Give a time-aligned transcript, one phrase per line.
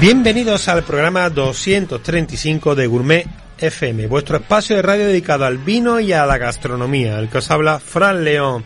[0.00, 3.26] Bienvenidos al programa 235 de Gourmet
[3.58, 7.50] FM, vuestro espacio de radio dedicado al vino y a la gastronomía, el que os
[7.50, 8.64] habla Fran León.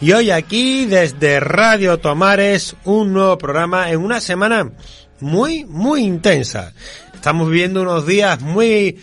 [0.00, 4.70] Y hoy aquí desde Radio Tomares un nuevo programa en una semana
[5.18, 6.72] muy, muy intensa.
[7.12, 9.00] Estamos viviendo unos días muy,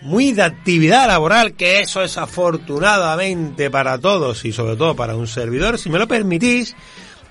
[0.00, 5.26] muy de actividad laboral, que eso es afortunadamente para todos y sobre todo para un
[5.26, 5.76] servidor.
[5.76, 6.74] Si me lo permitís,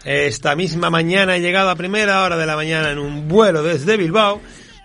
[0.07, 3.97] esta misma mañana he llegado a primera hora de la mañana en un vuelo desde
[3.97, 4.41] Bilbao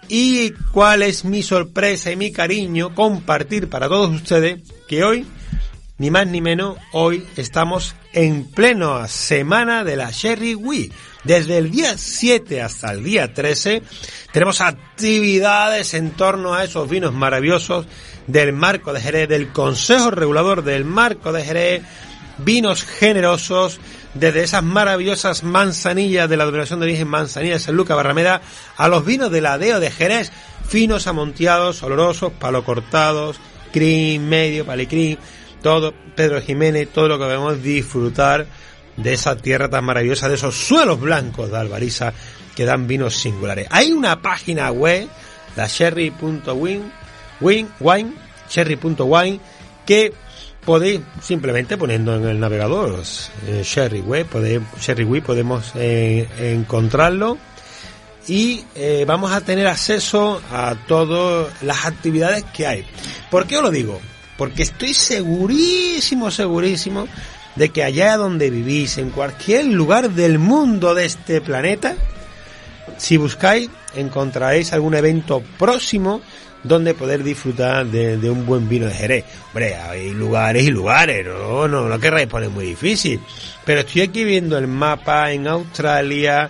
[0.08, 5.24] y cuál es mi sorpresa y mi cariño compartir para todos ustedes que hoy,
[5.98, 10.92] ni más ni menos, hoy estamos en pleno semana de la Sherry Week.
[11.22, 13.80] Desde el día 7 hasta el día 13
[14.32, 17.86] tenemos actividades en torno a esos vinos maravillosos
[18.26, 21.82] del marco de Jerez, del Consejo Regulador del Marco de Jerez,
[22.44, 23.80] vinos generosos,
[24.14, 28.42] desde esas maravillosas manzanillas de la denominación de origen manzanilla de San Lucas Barrameda
[28.76, 30.30] a los vinos de la Deo de Jerez,
[30.66, 33.38] finos, amonteados, olorosos, palo cortados,
[33.72, 35.18] cream, medio, palicrín,
[35.62, 38.46] todo, Pedro Jiménez, todo lo que podemos disfrutar
[38.96, 42.12] de esa tierra tan maravillosa, de esos suelos blancos de Albariza
[42.54, 43.66] que dan vinos singulares.
[43.70, 45.08] Hay una página web,
[45.56, 46.92] la sherry.win,
[47.40, 48.12] win, wine,
[48.48, 49.40] sherry.wine,
[49.86, 50.12] que
[50.64, 53.02] podéis simplemente poniendo en el navegador
[53.46, 57.38] eh, Sherry Web, podéis, Sherry podemos eh, encontrarlo
[58.28, 62.84] y eh, vamos a tener acceso a todas las actividades que hay.
[63.30, 64.00] ¿Por qué os lo digo?
[64.38, 67.08] Porque estoy segurísimo, segurísimo
[67.56, 71.96] de que allá donde vivís, en cualquier lugar del mundo de este planeta,
[72.96, 76.22] si buscáis, encontraréis algún evento próximo
[76.64, 79.24] donde poder disfrutar de, un buen vino de Jerez.
[79.48, 83.20] Hombre, hay lugares y lugares, no, no lo querráis poner muy difícil.
[83.64, 86.48] Pero estoy aquí viendo el mapa en Australia,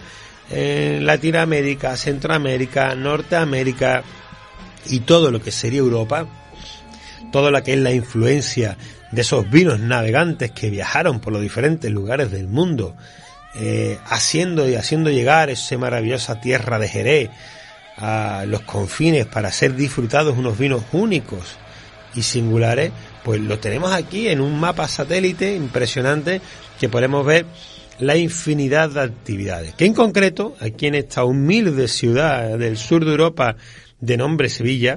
[0.50, 4.02] en Latinoamérica, Centroamérica, Norteamérica
[4.86, 6.26] y todo lo que sería Europa,
[7.30, 8.76] todo lo que es la influencia
[9.10, 12.96] de esos vinos navegantes que viajaron por los diferentes lugares del mundo,
[13.54, 17.30] eh, haciendo y haciendo llegar esa maravillosa tierra de Jerez
[17.96, 21.56] a los confines para ser disfrutados unos vinos únicos
[22.14, 22.92] y singulares,
[23.24, 26.40] pues lo tenemos aquí en un mapa satélite impresionante
[26.78, 27.46] que podemos ver
[27.98, 29.74] la infinidad de actividades.
[29.74, 33.56] Que en concreto, aquí en esta humilde ciudad del sur de Europa
[34.00, 34.96] de nombre Sevilla,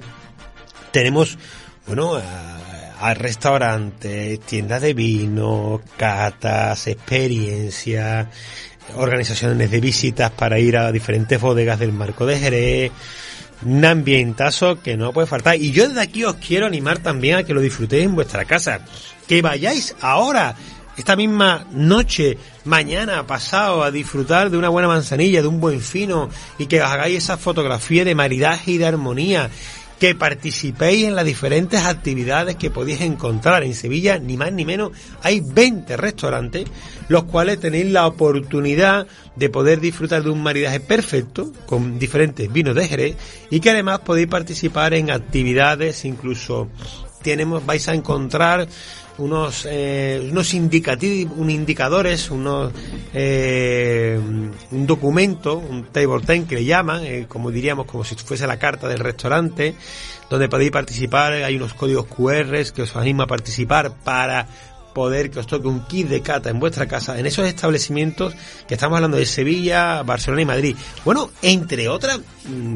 [0.92, 1.38] tenemos,
[1.88, 8.28] bueno, a, restaurantes, tiendas de vino, catas, experiencias,
[8.96, 12.92] organizaciones de visitas para ir a diferentes bodegas del Marco de Jerez,
[13.64, 15.56] un ambientazo que no puede faltar.
[15.56, 18.82] Y yo desde aquí os quiero animar también a que lo disfrutéis en vuestra casa.
[19.28, 20.56] Que vayáis ahora,
[20.98, 26.30] esta misma noche, mañana, pasado, a disfrutar de una buena manzanilla, de un buen fino,
[26.58, 29.50] y que hagáis esa fotografía de maridaje y de armonía
[30.06, 34.92] que participéis en las diferentes actividades que podéis encontrar en Sevilla, ni más ni menos.
[35.24, 36.66] Hay 20 restaurantes,
[37.08, 42.76] los cuales tenéis la oportunidad de poder disfrutar de un maridaje perfecto con diferentes vinos
[42.76, 43.16] de Jerez
[43.50, 46.70] y que además podéis participar en actividades, incluso
[47.26, 48.68] tenemos, vais a encontrar
[49.18, 52.72] unos eh, unos indicativos, un indicadores, unos
[53.14, 54.20] eh,
[54.72, 58.60] un documento, un table ten que le llaman, eh, como diríamos, como si fuese la
[58.60, 59.74] carta del restaurante,
[60.30, 61.34] donde podéis participar.
[61.34, 64.48] Hay unos códigos QR que os anima a participar para
[64.94, 68.34] poder que os toque un kit de cata en vuestra casa, en esos establecimientos
[68.68, 70.76] que estamos hablando de Sevilla, Barcelona y Madrid.
[71.04, 72.76] Bueno, entre otras, mm,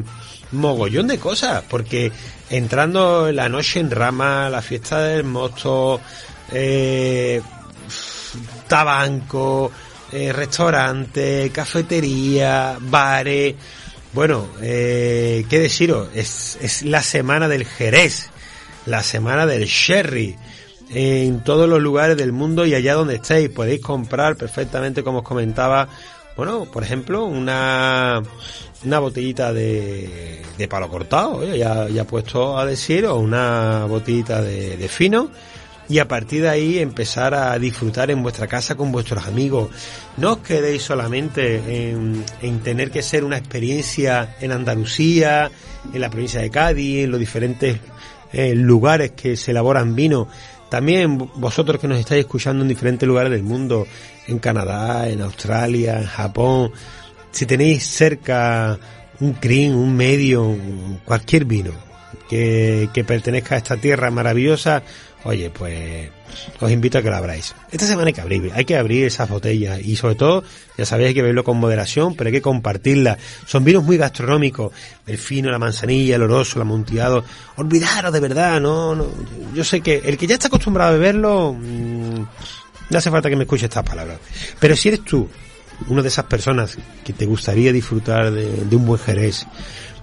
[0.52, 2.12] mogollón de cosas, porque
[2.48, 6.00] entrando en la noche en rama, la fiesta del mosto,
[6.52, 7.40] eh,
[8.66, 9.70] tabanco,
[10.12, 13.54] eh, restaurante, cafetería, bares.
[14.12, 16.08] Bueno, eh, ¿qué deciros?
[16.14, 18.30] Es, es la semana del Jerez,
[18.86, 20.36] la semana del Sherry.
[20.92, 25.24] En todos los lugares del mundo y allá donde estéis podéis comprar perfectamente, como os
[25.24, 25.88] comentaba,
[26.36, 28.22] bueno, por ejemplo, una,
[28.84, 34.88] una botellita de, de palo cortado, ya, ya puesto a decir, o una botellita de,
[34.88, 35.30] fino
[35.88, 39.70] y a partir de ahí empezar a disfrutar en vuestra casa con vuestros amigos.
[40.18, 42.24] No os quedéis solamente en,
[42.62, 45.50] tener que ser una experiencia en Andalucía,
[45.92, 47.80] en la provincia de Cádiz, en los diferentes
[48.32, 50.28] eh, lugares que se elaboran vino.
[50.70, 53.86] También vosotros que nos estáis escuchando en diferentes lugares del mundo,
[54.28, 56.70] en Canadá, en Australia, en Japón,
[57.32, 58.78] si tenéis cerca
[59.18, 60.56] un cream, un medio,
[61.04, 61.72] cualquier vino,
[62.28, 64.82] que, pertenezca a esta tierra maravillosa,
[65.24, 66.10] oye, pues
[66.60, 67.54] os invito a que lo abráis.
[67.72, 70.44] Esta semana hay que abrir, hay que abrir esas botellas y sobre todo,
[70.78, 73.18] ya sabéis, hay que beberlo con moderación, pero hay que compartirla.
[73.46, 74.72] Son vinos muy gastronómicos,
[75.06, 77.24] el fino, la manzanilla, el oroso, el amontillado.
[77.56, 79.06] Olvidaros de verdad, no, no.
[79.54, 82.24] Yo sé que el que ya está acostumbrado a beberlo, mmm,
[82.90, 84.18] no hace falta que me escuche estas palabras.
[84.58, 85.28] Pero si eres tú,
[85.88, 89.46] una de esas personas que te gustaría disfrutar de un buen jerez,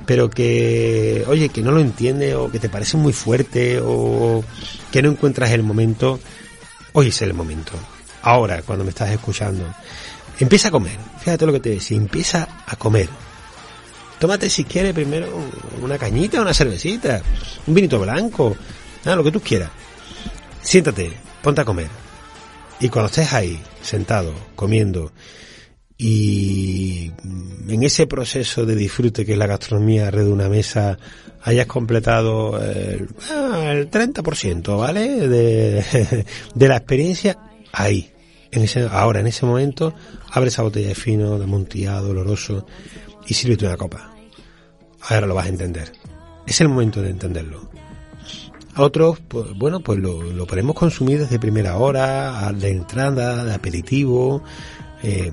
[0.07, 4.42] pero que, oye, que no lo entiende o que te parece muy fuerte o
[4.89, 6.18] que no encuentras el momento,
[6.94, 7.74] hoy es el momento.
[8.21, 9.65] Ahora, cuando me estás escuchando,
[10.39, 10.98] empieza a comer.
[11.19, 13.09] Fíjate lo que te decía, empieza a comer.
[14.18, 15.27] Tómate si quieres primero
[15.81, 17.21] una cañita, una cervecita,
[17.68, 18.56] un vinito blanco,
[19.04, 19.69] nada, lo que tú quieras.
[20.62, 21.12] Siéntate,
[21.44, 21.89] ponte a comer.
[22.80, 25.12] Y cuando estés ahí, sentado, comiendo,
[25.97, 27.11] y
[27.67, 30.97] en ese proceso de disfrute que es la gastronomía red de una mesa
[31.44, 35.27] hayas completado el, ah, el 30%, ¿vale?
[35.27, 37.38] De, de, la experiencia
[37.71, 38.11] ahí.
[38.51, 39.94] En ese, ahora, en ese momento,
[40.31, 42.65] abre esa botella de fino, de amontillado, oloroso
[43.27, 44.13] y sírvete una copa.
[45.01, 45.91] Ahora lo vas a entender.
[46.45, 47.69] Es el momento de entenderlo.
[48.73, 53.53] A otros, pues, bueno, pues lo, lo podemos consumir desde primera hora, de entrada, de
[53.53, 54.44] aperitivo,
[55.01, 55.31] eh,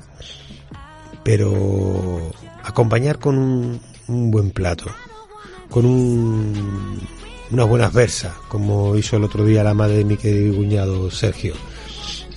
[1.25, 2.31] pero
[2.63, 4.85] acompañar con un, un buen plato,
[5.71, 7.01] con un,
[7.51, 11.55] unas buenas versas, como hizo el otro día la madre de mi querido cuñado Sergio.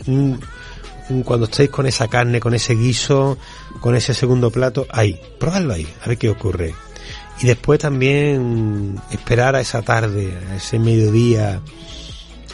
[0.07, 0.39] Un,
[1.23, 3.37] cuando estéis con esa carne, con ese guiso,
[3.81, 6.73] con ese segundo plato, ahí, probadlo ahí, a ver qué ocurre.
[7.41, 11.61] Y después también esperar a esa tarde, a ese mediodía,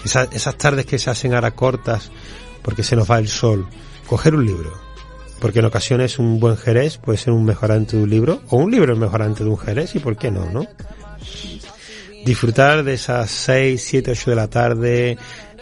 [0.03, 2.11] esa, esas tardes que se hacen ahora cortas
[2.61, 3.67] porque se nos va el sol,
[4.07, 4.73] coger un libro,
[5.43, 8.71] porque en ocasiones un buen jerez puede ser un mejorante de un libro o un
[8.71, 10.65] libro es mejorante de un jerez y por qué no, ¿no?
[12.23, 15.17] Disfrutar de esas 6, 7, 8 de la tarde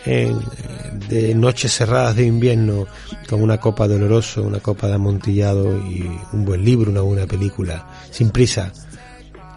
[0.05, 2.85] de noches cerradas de invierno
[3.27, 7.25] con una copa de oloroso, una copa de amontillado y un buen libro, una buena
[7.25, 8.71] película, sin prisa.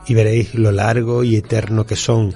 [0.07, 2.35] Y veréis lo largo y eterno que son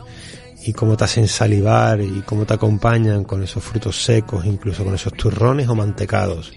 [0.67, 4.95] y cómo te hacen salivar y cómo te acompañan con esos frutos secos, incluso con
[4.95, 6.53] esos turrones o mantecados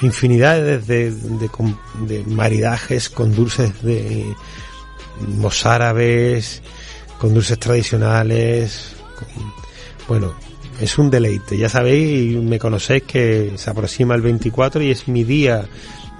[0.00, 1.50] infinidades de, de,
[2.06, 4.34] de, maridajes con dulces de
[5.38, 6.62] mozárabes,
[7.18, 8.94] con dulces tradicionales.
[10.08, 10.34] Bueno,
[10.80, 11.56] es un deleite.
[11.56, 15.66] Ya sabéis, me conocéis que se aproxima el 24 y es mi día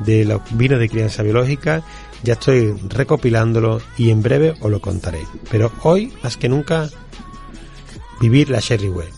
[0.00, 1.82] de los vinos de crianza biológica.
[2.23, 5.20] Ya estoy recopilándolo y en breve os lo contaré.
[5.50, 6.88] Pero hoy, más que nunca,
[8.20, 9.08] vivir la Sherry Way.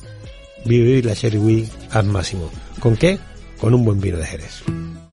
[0.64, 2.50] Vivir la Sherry Way al máximo.
[2.80, 3.18] ¿Con qué?
[3.58, 4.62] Con un buen vino de Jerez.